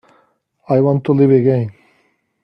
[0.67, 1.73] I want to live again.